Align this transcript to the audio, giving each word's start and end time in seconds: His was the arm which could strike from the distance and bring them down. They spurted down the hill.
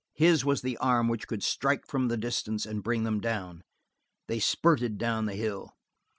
His 0.15 0.43
was 0.43 0.63
the 0.63 0.77
arm 0.77 1.09
which 1.09 1.27
could 1.27 1.43
strike 1.43 1.85
from 1.85 2.07
the 2.07 2.17
distance 2.17 2.65
and 2.65 2.81
bring 2.81 3.03
them 3.03 3.21
down. 3.21 3.63
They 4.27 4.39
spurted 4.39 4.97
down 4.97 5.27
the 5.27 5.35
hill. 5.35 5.75